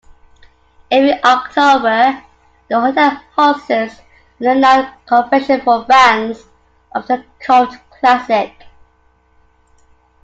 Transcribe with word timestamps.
Every 0.89 1.23
October 1.23 2.23
the 2.69 2.79
hotel 2.81 3.21
hosts 3.35 3.69
an 3.69 3.87
annual 4.39 4.89
convention 5.05 5.61
for 5.61 5.85
fans 5.85 6.43
of 6.93 7.05
the 7.05 7.23
cult 7.39 7.75
classic. 7.99 8.51